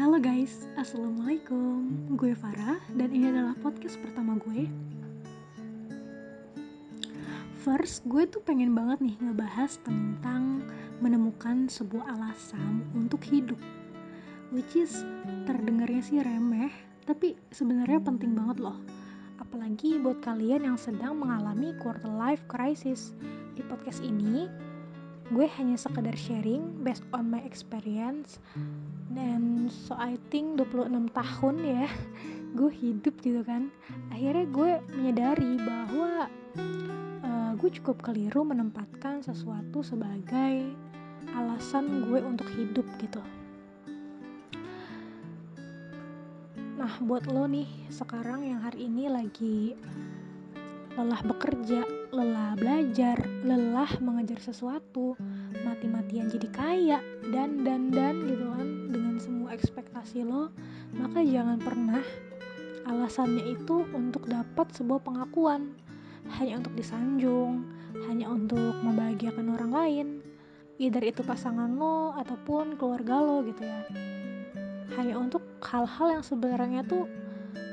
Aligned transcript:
Halo 0.00 0.16
guys, 0.16 0.64
Assalamualaikum. 0.80 1.92
Gue 2.16 2.32
Farah 2.32 2.80
dan 2.96 3.12
ini 3.12 3.28
adalah 3.28 3.52
podcast 3.60 4.00
pertama 4.00 4.40
gue. 4.40 4.64
First, 7.60 8.08
gue 8.08 8.24
tuh 8.24 8.40
pengen 8.40 8.72
banget 8.72 9.04
nih 9.04 9.20
ngebahas 9.20 9.76
tentang 9.84 10.64
menemukan 11.04 11.68
sebuah 11.68 12.16
alasan 12.16 12.80
untuk 12.96 13.20
hidup. 13.28 13.60
Which 14.56 14.72
is 14.72 15.04
terdengarnya 15.44 16.00
sih 16.00 16.24
remeh, 16.24 16.72
tapi 17.04 17.36
sebenarnya 17.52 18.00
penting 18.00 18.32
banget 18.32 18.64
loh. 18.64 18.80
Apalagi 19.36 20.00
buat 20.00 20.24
kalian 20.24 20.64
yang 20.64 20.80
sedang 20.80 21.20
mengalami 21.20 21.76
quarter 21.76 22.08
life 22.08 22.40
crisis. 22.48 23.12
Di 23.52 23.60
podcast 23.68 24.00
ini, 24.00 24.48
gue 25.30 25.46
hanya 25.46 25.78
sekedar 25.78 26.18
sharing 26.18 26.82
based 26.82 27.06
on 27.14 27.30
my 27.30 27.38
experience. 27.46 28.42
Dan 29.10 29.70
so 29.70 29.94
I 29.94 30.18
think 30.30 30.58
26 30.58 31.10
tahun 31.14 31.56
ya 31.62 31.86
gue 32.58 32.70
hidup 32.70 33.14
gitu 33.22 33.46
kan. 33.46 33.70
Akhirnya 34.10 34.46
gue 34.50 34.70
menyadari 34.98 35.52
bahwa 35.62 36.26
uh, 37.22 37.52
gue 37.54 37.70
cukup 37.78 38.02
keliru 38.02 38.42
menempatkan 38.42 39.22
sesuatu 39.22 39.86
sebagai 39.86 40.66
alasan 41.30 42.10
gue 42.10 42.18
untuk 42.18 42.50
hidup 42.58 42.86
gitu. 42.98 43.22
Nah 46.74 46.96
buat 47.06 47.30
lo 47.30 47.46
nih 47.46 47.70
sekarang 47.92 48.50
yang 48.50 48.66
hari 48.66 48.90
ini 48.90 49.06
lagi 49.06 49.78
lelah 50.98 51.22
bekerja, 51.22 51.86
lelah 52.10 52.58
belajar, 52.58 53.14
lelah 53.46 53.90
mengejar 54.02 54.42
sesuatu, 54.42 55.14
mati-matian 55.62 56.26
jadi 56.26 56.48
kaya, 56.50 56.98
dan 57.30 57.62
dan 57.62 57.94
dan 57.94 58.26
gitu 58.26 58.50
kan. 58.50 58.68
Dengan 58.90 59.14
semua 59.22 59.54
ekspektasi 59.54 60.26
lo, 60.26 60.50
maka 60.98 61.22
jangan 61.22 61.62
pernah 61.62 62.02
alasannya 62.90 63.54
itu 63.54 63.86
untuk 63.94 64.26
dapat 64.26 64.66
sebuah 64.74 65.06
pengakuan, 65.06 65.70
hanya 66.34 66.58
untuk 66.58 66.74
disanjung, 66.74 67.62
hanya 68.10 68.26
untuk 68.26 68.74
membahagiakan 68.82 69.46
orang 69.54 69.70
lain, 69.70 70.06
either 70.82 71.02
itu 71.06 71.22
pasangan 71.22 71.70
lo 71.78 72.10
ataupun 72.18 72.74
keluarga 72.74 73.22
lo 73.22 73.46
gitu 73.46 73.62
ya. 73.62 73.86
Hanya 74.98 75.14
untuk 75.14 75.46
hal-hal 75.62 76.18
yang 76.18 76.24
sebenarnya 76.26 76.82
tuh 76.82 77.06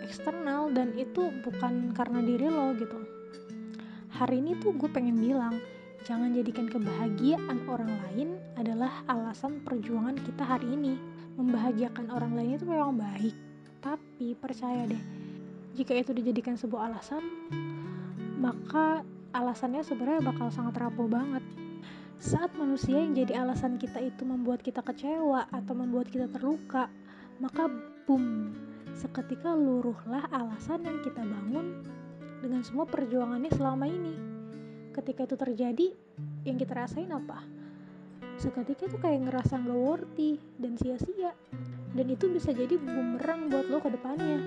eksternal 0.05 0.69
dan 0.69 0.93
itu 0.93 1.33
bukan 1.41 1.89
karena 1.97 2.21
diri 2.21 2.47
lo 2.47 2.77
gitu 2.77 3.17
hari 4.17 4.41
ini 4.41 4.57
tuh 4.57 4.73
gue 4.73 4.89
pengen 4.89 5.13
bilang 5.21 5.61
jangan 6.01 6.33
jadikan 6.33 6.65
kebahagiaan 6.65 7.61
orang 7.69 7.93
lain 8.01 8.33
adalah 8.57 9.05
alasan 9.05 9.61
perjuangan 9.61 10.17
kita 10.17 10.41
hari 10.41 10.73
ini. 10.73 10.97
Membahagiakan 11.37 12.09
orang 12.09 12.33
lain 12.33 12.57
itu 12.57 12.65
memang 12.65 12.97
baik 12.97 13.37
tapi 13.77 14.33
percaya 14.33 14.89
deh 14.89 15.03
jika 15.77 15.93
itu 15.93 16.09
dijadikan 16.17 16.57
sebuah 16.57 16.89
alasan 16.89 17.21
maka 18.41 19.05
alasannya 19.37 19.85
sebenarnya 19.85 20.25
bakal 20.25 20.49
sangat 20.49 20.81
rapuh 20.81 21.05
banget. 21.05 21.45
Saat 22.17 22.57
manusia 22.57 22.97
yang 22.97 23.13
jadi 23.13 23.45
alasan 23.45 23.77
kita 23.77 24.01
itu 24.01 24.25
membuat 24.25 24.65
kita 24.65 24.81
kecewa 24.81 25.45
atau 25.53 25.73
membuat 25.77 26.09
kita 26.09 26.25
terluka 26.33 26.89
maka 27.37 27.69
boom 28.09 28.57
seketika 28.97 29.53
luruhlah 29.53 30.25
alasan 30.33 30.81
yang 30.81 30.97
kita 31.05 31.21
bangun 31.21 31.85
dengan 32.41 32.61
semua 32.61 32.85
perjuangannya 32.85 33.51
selama 33.53 33.85
ini. 33.89 34.15
Ketika 34.93 35.29
itu 35.29 35.35
terjadi, 35.37 35.87
yang 36.45 36.57
kita 36.57 36.73
rasain 36.73 37.09
apa? 37.13 37.45
Seketika 38.37 38.85
itu 38.85 38.97
kayak 39.01 39.29
ngerasa 39.29 39.57
nggak 39.61 39.77
worthy 39.77 40.37
dan 40.61 40.77
sia-sia. 40.77 41.33
Dan 41.93 42.05
itu 42.13 42.29
bisa 42.29 42.53
jadi 42.53 42.77
bumerang 42.77 43.49
buat 43.49 43.65
lo 43.69 43.81
ke 43.81 43.89
depannya. 43.89 44.37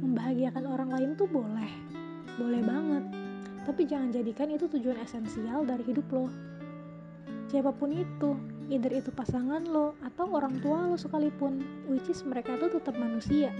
Membahagiakan 0.00 0.64
orang 0.64 0.90
lain 0.92 1.10
tuh 1.16 1.28
boleh, 1.28 1.72
boleh 2.40 2.62
banget. 2.64 3.04
Tapi 3.64 3.82
jangan 3.88 4.12
jadikan 4.12 4.52
itu 4.52 4.68
tujuan 4.68 5.00
esensial 5.00 5.64
dari 5.64 5.84
hidup 5.84 6.04
lo. 6.12 6.28
Siapa 7.48 7.72
pun 7.76 7.92
itu, 7.92 8.36
either 8.72 8.92
itu 8.92 9.12
pasangan 9.12 9.64
lo 9.68 9.96
atau 10.00 10.32
orang 10.32 10.56
tua 10.64 10.88
lo 10.88 10.96
sekalipun 10.96 11.60
which 11.88 12.08
is 12.08 12.24
mereka 12.24 12.56
tuh 12.56 12.72
tetap 12.72 12.96
manusia 12.96 13.52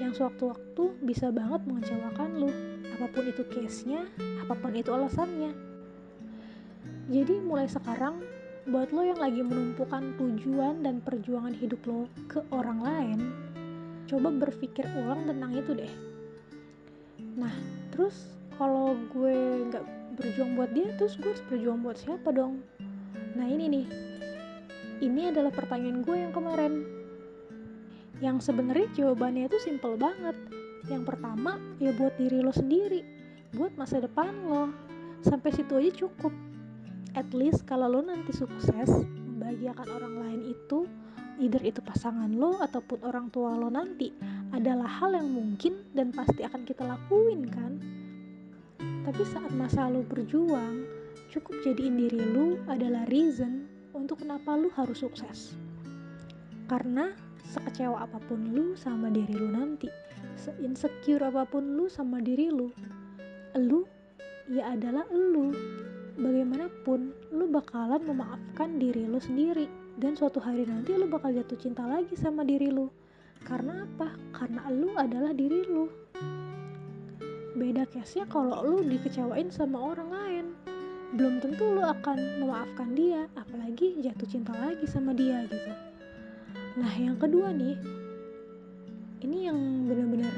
yang 0.00 0.12
sewaktu-waktu 0.12 0.84
bisa 1.04 1.30
banget 1.30 1.62
mengecewakan 1.68 2.30
lo 2.40 2.50
apa 2.94 3.06
pun 3.10 3.24
itu 3.26 3.42
case-nya 3.50 4.06
apa 4.42 4.54
pun 4.54 4.72
itu 4.76 4.90
alasannya. 4.94 5.52
Jadi 7.10 7.42
mulai 7.44 7.68
sekarang 7.68 8.22
buat 8.64 8.88
lo 8.96 9.04
yang 9.04 9.20
lagi 9.20 9.44
menumpukan 9.44 10.16
tujuan 10.16 10.80
dan 10.80 11.04
perjuangan 11.04 11.52
hidup 11.52 11.84
lo 11.84 12.08
ke 12.32 12.40
orang 12.48 12.80
lain 12.80 13.20
coba 14.08 14.28
berpikir 14.32 14.84
ulang 15.00 15.24
tentang 15.28 15.52
itu 15.52 15.72
deh. 15.76 15.92
Nah 17.36 17.52
terus 17.92 18.30
kalau 18.56 18.94
gue 19.12 19.36
nggak 19.68 19.84
berjuang 20.16 20.54
buat 20.54 20.70
dia 20.72 20.94
terus 20.94 21.18
gue 21.18 21.28
harus 21.34 21.44
berjuang 21.50 21.82
buat 21.82 21.98
siapa 21.98 22.30
dong? 22.30 22.62
Nah 23.34 23.46
ini 23.48 23.66
nih. 23.68 23.86
Ini 25.02 25.34
adalah 25.34 25.50
pertanyaan 25.50 26.06
gue 26.06 26.16
yang 26.16 26.32
kemarin. 26.32 27.03
Yang 28.22 28.50
sebenarnya 28.50 28.86
jawabannya 28.94 29.50
itu 29.50 29.58
simple 29.62 29.98
banget. 29.98 30.36
Yang 30.86 31.14
pertama, 31.14 31.56
ya 31.80 31.90
buat 31.96 32.14
diri 32.20 32.44
lo 32.44 32.52
sendiri, 32.52 33.00
buat 33.56 33.72
masa 33.74 33.98
depan 34.04 34.30
lo. 34.44 34.70
Sampai 35.24 35.50
situ 35.56 35.74
aja 35.80 35.90
cukup. 36.04 36.34
At 37.16 37.30
least 37.32 37.64
kalau 37.64 37.88
lo 37.88 38.00
nanti 38.04 38.34
sukses 38.34 38.90
membahagiakan 39.34 39.88
orang 39.90 40.14
lain 40.20 40.40
itu, 40.52 40.84
either 41.40 41.62
itu 41.64 41.80
pasangan 41.80 42.30
lo 42.30 42.60
ataupun 42.60 43.02
orang 43.06 43.32
tua 43.32 43.56
lo 43.56 43.72
nanti, 43.72 44.12
adalah 44.54 44.86
hal 44.86 45.16
yang 45.16 45.30
mungkin 45.30 45.82
dan 45.96 46.14
pasti 46.14 46.44
akan 46.46 46.62
kita 46.62 46.84
lakuin 46.84 47.48
kan. 47.48 47.72
Tapi 49.04 49.22
saat 49.26 49.52
masa 49.56 49.88
lo 49.88 50.04
berjuang, 50.04 50.84
cukup 51.32 51.54
jadiin 51.64 51.98
diri 51.98 52.20
lo 52.20 52.60
adalah 52.70 53.08
reason 53.10 53.66
untuk 53.94 54.22
kenapa 54.22 54.54
lu 54.54 54.68
harus 54.74 55.02
sukses. 55.02 55.54
Karena 56.64 57.12
sekecewa 57.44 58.08
apa 58.08 58.18
pun 58.24 58.40
lu 58.50 58.72
sama 58.74 59.12
diri 59.12 59.36
lu 59.36 59.52
nanti, 59.52 59.88
seinsecure 60.40 61.22
apa 61.28 61.44
pun 61.44 61.76
lu 61.76 61.86
sama 61.92 62.24
diri 62.24 62.48
lu, 62.48 62.72
lu 63.58 63.84
ya 64.48 64.72
adalah 64.72 65.04
lu. 65.12 65.52
Bagaimanapun, 66.14 67.10
lu 67.34 67.50
bakalan 67.50 67.98
memaafkan 68.06 68.78
diri 68.78 69.02
lu 69.02 69.18
sendiri. 69.18 69.66
Dan 69.98 70.14
suatu 70.14 70.38
hari 70.38 70.62
nanti 70.62 70.94
lu 70.94 71.10
bakal 71.10 71.34
jatuh 71.34 71.58
cinta 71.58 71.82
lagi 71.86 72.14
sama 72.14 72.46
diri 72.46 72.70
lu. 72.70 72.86
Karena 73.42 73.82
apa? 73.82 74.14
Karena 74.30 74.70
lu 74.70 74.94
adalah 74.94 75.34
diri 75.34 75.66
lu. 75.66 75.90
Beda 77.58 77.86
case-nya 77.90 78.30
kalau 78.30 78.62
lu 78.62 78.78
dikecewain 78.86 79.50
sama 79.50 79.78
orang 79.78 80.10
lain 80.10 80.46
belum 81.14 81.38
tentu 81.38 81.70
lo 81.70 81.86
akan 81.86 82.42
memaafkan 82.42 82.90
dia 82.98 83.30
apalagi 83.38 84.02
jatuh 84.02 84.26
cinta 84.26 84.50
lagi 84.50 84.82
sama 84.82 85.14
dia 85.14 85.46
gitu 85.46 85.70
nah 86.74 86.90
yang 86.98 87.14
kedua 87.18 87.54
nih 87.54 87.78
ini 89.24 89.48
yang 89.48 89.88
benar-benar 89.88 90.34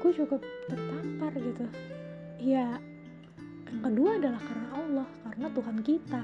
gue 0.00 0.12
cukup 0.16 0.40
tertampar 0.68 1.32
gitu. 1.36 1.64
Ya 2.40 2.80
yang 3.70 3.82
kedua 3.86 4.18
adalah 4.18 4.40
karena 4.42 4.68
Allah 4.74 5.08
karena 5.28 5.46
Tuhan 5.52 5.78
kita. 5.84 6.22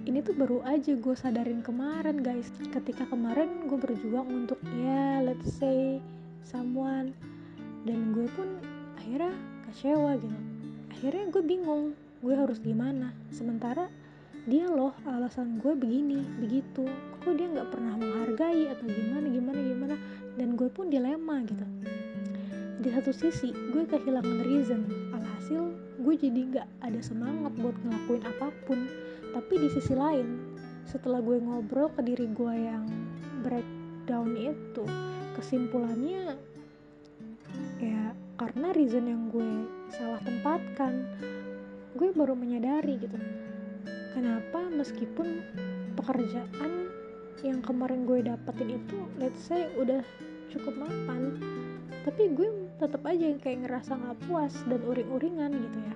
Ini 0.00 0.18
tuh 0.24 0.32
baru 0.32 0.64
aja 0.64 0.96
gue 0.96 1.14
sadarin 1.16 1.60
kemarin 1.60 2.24
guys. 2.24 2.48
Ketika 2.72 3.04
kemarin 3.06 3.68
gue 3.68 3.78
berjuang 3.78 4.26
untuk 4.28 4.58
ya 4.80 5.20
let's 5.20 5.56
say 5.60 6.00
someone. 6.44 7.12
Dan 7.84 8.12
gue 8.12 8.28
pun 8.36 8.60
akhirnya 8.96 9.32
kecewa 9.68 10.16
gitu. 10.20 10.38
Akhirnya 10.92 11.24
gue 11.32 11.42
bingung 11.44 11.92
gue 12.20 12.34
harus 12.36 12.60
gimana? 12.60 13.12
Sementara 13.32 13.88
dia 14.48 14.64
loh 14.64 14.96
alasan 15.04 15.60
gue 15.60 15.76
begini 15.76 16.24
begitu. 16.40 16.88
Kok 17.20 17.32
dia 17.36 17.52
nggak 17.52 17.68
pernah 17.68 18.00
menghargai 18.00 18.72
atau 18.72 18.88
gimana 18.88 19.26
gimana 19.28 19.60
gimana? 19.60 19.94
Dan 20.40 20.56
gue 20.56 20.72
pun 20.72 20.88
dilema 20.88 21.44
gitu. 21.44 21.66
Di 22.80 22.88
satu 22.88 23.12
sisi 23.12 23.52
gue 23.52 23.84
kehilangan 23.84 24.40
reason. 24.48 24.88
Alhasil 25.12 25.76
gue 26.00 26.14
jadi 26.16 26.40
nggak 26.56 26.68
ada 26.80 27.00
semangat 27.04 27.52
buat 27.60 27.76
ngelakuin 27.84 28.24
apa 28.24 28.48
pun. 28.64 28.88
Tapi 29.36 29.54
di 29.60 29.68
sisi 29.68 29.92
lain 29.92 30.56
setelah 30.88 31.20
gue 31.20 31.36
ngobrol 31.38 31.92
ke 31.92 32.00
diri 32.00 32.26
gue 32.32 32.54
yang 32.56 32.88
breakdown 33.44 34.34
itu 34.34 34.84
kesimpulannya 35.38 36.34
ya 37.78 38.10
karena 38.34 38.74
reason 38.74 39.06
yang 39.06 39.30
gue 39.30 39.70
salah 39.94 40.18
tempatkan 40.26 41.06
gue 41.94 42.10
baru 42.10 42.34
menyadari 42.34 42.98
gitu 42.98 43.16
kenapa 44.12 44.66
meskipun 44.72 45.42
pekerjaan 45.98 46.90
yang 47.40 47.64
kemarin 47.64 48.04
gue 48.04 48.20
dapetin 48.24 48.76
itu 48.76 48.98
let's 49.16 49.40
say 49.40 49.68
udah 49.80 50.04
cukup 50.52 50.76
mapan 50.76 51.40
tapi 52.00 52.32
gue 52.32 52.48
tetap 52.80 53.04
aja 53.04 53.36
kayak 53.44 53.68
ngerasa 53.68 53.92
nggak 53.92 54.18
puas 54.24 54.54
dan 54.64 54.80
uring-uringan 54.88 55.52
gitu 55.52 55.78
ya. 55.84 55.94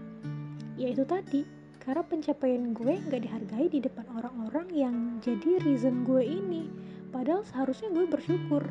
Ya 0.75 0.88
itu 0.93 1.05
tadi 1.08 1.49
karena 1.81 2.05
pencapaian 2.05 2.76
gue 2.76 2.93
gak 3.08 3.22
dihargai 3.25 3.69
di 3.72 3.81
depan 3.81 4.05
orang-orang 4.12 4.69
yang 4.72 4.96
jadi 5.25 5.64
reason 5.64 6.05
gue 6.05 6.20
ini. 6.20 6.69
Padahal 7.08 7.44
seharusnya 7.49 7.88
gue 7.93 8.05
bersyukur. 8.05 8.69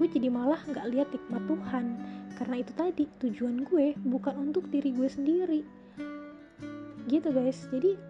Gue 0.00 0.08
jadi 0.08 0.32
malah 0.32 0.60
gak 0.68 0.88
lihat 0.88 1.08
nikmat 1.12 1.44
Tuhan. 1.44 1.84
Karena 2.40 2.56
itu 2.60 2.72
tadi 2.72 3.04
tujuan 3.20 3.68
gue 3.68 3.92
bukan 4.00 4.52
untuk 4.52 4.64
diri 4.72 4.96
gue 4.96 5.08
sendiri. 5.12 5.60
Gitu 7.04 7.28
guys. 7.32 7.68
Jadi 7.68 8.00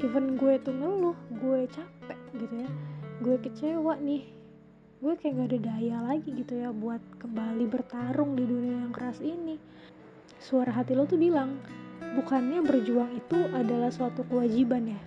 even 0.00 0.40
gue 0.40 0.56
tuh 0.64 0.72
ngeluh 0.72 1.16
gue 1.40 1.68
capek 1.68 2.20
gitu 2.40 2.54
ya. 2.64 2.70
Gue 3.20 3.36
kecewa 3.36 4.00
nih. 4.00 4.24
Gue 5.00 5.16
kayak 5.16 5.32
gak 5.36 5.48
ada 5.48 5.58
daya 5.72 5.96
lagi 6.04 6.28
gitu 6.32 6.60
ya 6.60 6.72
buat 6.72 7.00
kembali 7.20 7.64
bertarung 7.68 8.36
di 8.36 8.44
dunia 8.44 8.84
yang 8.84 8.92
keras 8.92 9.20
ini. 9.20 9.56
Suara 10.40 10.72
hati 10.72 10.96
lo 10.96 11.04
tuh 11.04 11.20
bilang 11.20 11.60
bukannya 12.16 12.64
berjuang 12.64 13.12
itu 13.12 13.38
adalah 13.52 13.92
suatu 13.92 14.24
kewajiban 14.24 14.96
ya? 14.96 15.00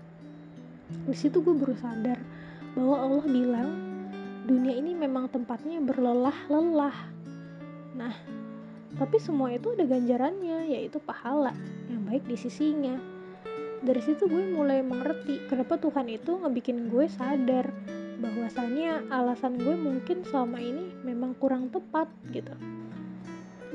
Di 1.10 1.18
situ 1.18 1.42
gue 1.42 1.54
baru 1.58 1.74
sadar 1.78 2.22
bahwa 2.78 2.96
Allah 3.02 3.26
bilang 3.26 3.70
dunia 4.46 4.78
ini 4.78 4.94
memang 4.94 5.30
tempatnya 5.30 5.82
berlelah-lelah. 5.82 6.98
Nah 7.98 8.14
tapi 8.94 9.18
semua 9.18 9.50
itu 9.50 9.74
ada 9.74 9.90
ganjarannya 9.90 10.70
yaitu 10.70 11.02
pahala 11.02 11.50
yang 11.90 12.06
baik 12.06 12.30
di 12.30 12.38
sisinya 12.38 13.13
dari 13.84 14.00
situ 14.00 14.32
gue 14.32 14.48
mulai 14.48 14.80
mengerti 14.80 15.44
kenapa 15.52 15.76
Tuhan 15.76 16.08
itu 16.08 16.40
ngebikin 16.40 16.88
gue 16.88 17.12
sadar 17.12 17.68
bahwasannya 18.24 19.12
alasan 19.12 19.60
gue 19.60 19.76
mungkin 19.76 20.24
selama 20.24 20.64
ini 20.64 20.96
memang 21.04 21.36
kurang 21.36 21.68
tepat 21.68 22.08
gitu. 22.32 22.56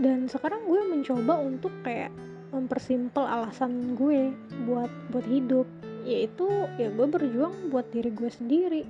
Dan 0.00 0.25
sekarang 0.32 0.64
gue 0.64 0.81
mencoba 0.88 1.37
untuk 1.37 1.69
kayak 1.84 2.08
mempersimpel 2.49 3.28
alasan 3.28 3.93
gue 3.93 4.32
buat 4.64 4.88
buat 5.12 5.26
hidup. 5.28 5.69
Yaitu 6.08 6.49
ya 6.81 6.88
gue 6.88 7.05
berjuang 7.05 7.69
buat 7.69 7.84
diri 7.93 8.08
gue 8.08 8.31
sendiri. 8.32 8.82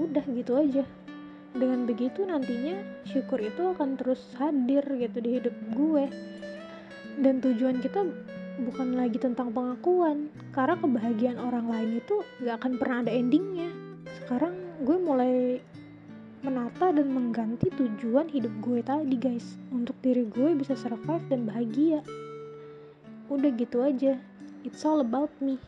Udah 0.00 0.24
gitu 0.24 0.56
aja. 0.56 0.88
Dengan 1.52 1.84
begitu 1.84 2.24
nantinya 2.24 2.80
syukur 3.04 3.44
itu 3.44 3.76
akan 3.76 4.00
terus 4.00 4.24
hadir 4.40 4.80
gitu 4.88 5.20
di 5.20 5.30
hidup 5.36 5.54
gue. 5.76 6.08
Dan 7.20 7.44
tujuan 7.44 7.84
kita 7.84 8.08
bukan 8.54 8.94
lagi 8.94 9.18
tentang 9.18 9.50
pengakuan 9.50 10.30
karena 10.54 10.78
kebahagiaan 10.78 11.38
orang 11.42 11.66
lain 11.66 11.98
itu 11.98 12.22
gak 12.46 12.62
akan 12.62 12.72
pernah 12.78 12.98
ada 13.02 13.12
endingnya. 13.12 13.70
Sekarang 14.22 14.54
gue 14.86 14.96
mulai 14.98 15.58
menata 16.44 16.92
dan 16.92 17.08
mengganti 17.10 17.72
tujuan 17.74 18.30
hidup 18.30 18.52
gue 18.62 18.80
tadi 18.84 19.16
guys. 19.18 19.58
Untuk 19.74 19.98
diri 20.04 20.28
gue 20.28 20.54
bisa 20.54 20.78
survive 20.78 21.24
dan 21.26 21.48
bahagia. 21.48 22.04
Udah 23.32 23.50
gitu 23.56 23.82
aja. 23.82 24.20
It's 24.62 24.86
all 24.86 25.02
about 25.02 25.32
me. 25.42 25.58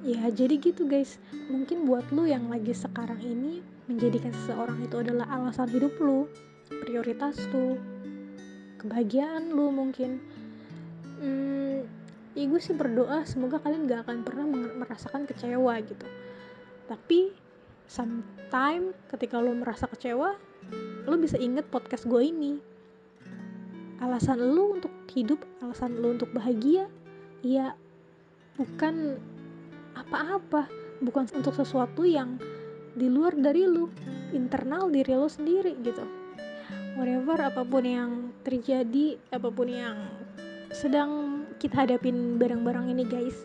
Ya 0.00 0.30
jadi 0.32 0.56
gitu 0.56 0.88
guys. 0.88 1.20
Mungkin 1.52 1.84
buat 1.84 2.08
lu 2.14 2.24
yang 2.24 2.48
lagi 2.48 2.72
sekarang 2.72 3.20
ini 3.20 3.60
menjadikan 3.90 4.32
seseorang 4.42 4.78
itu 4.80 4.96
adalah 5.02 5.26
alasan 5.28 5.68
hidup 5.68 5.92
lu 5.98 6.30
prioritas 6.86 7.36
lu 7.50 7.76
kebahagiaan 8.78 9.52
lu 9.52 9.68
mungkin 9.74 10.22
hmm, 11.22 11.78
ya 12.34 12.44
gue 12.50 12.60
sih 12.60 12.74
berdoa 12.74 13.22
semoga 13.22 13.62
kalian 13.62 13.86
gak 13.86 14.04
akan 14.08 14.26
pernah 14.26 14.46
merasakan 14.82 15.24
kecewa 15.24 15.78
gitu. 15.86 16.06
Tapi 16.90 17.32
sometime 17.86 18.96
ketika 19.08 19.38
lo 19.38 19.54
merasa 19.54 19.86
kecewa 19.86 20.34
lo 21.06 21.14
bisa 21.18 21.38
inget 21.38 21.68
podcast 21.70 22.04
gue 22.10 22.22
ini. 22.22 22.58
Alasan 24.02 24.42
lo 24.42 24.74
untuk 24.74 24.90
hidup 25.14 25.38
alasan 25.62 26.02
lo 26.02 26.10
untuk 26.10 26.34
bahagia 26.34 26.90
ya 27.46 27.74
bukan 28.58 29.18
apa-apa 29.94 30.66
bukan 31.02 31.26
untuk 31.34 31.54
sesuatu 31.54 32.06
yang 32.06 32.38
di 32.92 33.08
luar 33.08 33.34
dari 33.36 33.66
lo 33.66 33.90
internal 34.32 34.88
diri 34.88 35.12
lo 35.14 35.28
sendiri 35.28 35.76
gitu. 35.84 36.02
Whatever 36.96 37.38
apa 37.48 37.62
pun 37.64 37.84
yang 37.84 38.10
terjadi 38.44 39.16
apa 39.32 39.48
pun 39.48 39.68
yang 39.68 40.21
sedang 40.72 41.44
kita 41.60 41.86
hadapin 41.86 42.40
barang-barang 42.40 42.90
ini 42.90 43.04
guys. 43.06 43.36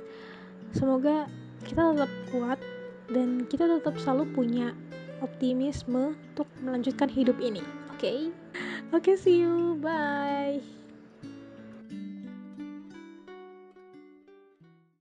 Semoga 0.74 1.28
kita 1.68 1.94
tetap 1.94 2.12
kuat 2.32 2.60
dan 3.12 3.48
kita 3.48 3.68
tetap 3.68 3.96
selalu 4.00 4.28
punya 4.36 4.76
optimisme 5.24 6.16
untuk 6.34 6.48
melanjutkan 6.62 7.10
hidup 7.10 7.38
ini 7.40 7.64
oke? 7.94 8.00
Okay? 8.00 8.20
oke 8.94 9.04
okay, 9.04 9.16
see 9.16 9.42
you. 9.42 9.80
Bye 9.82 10.77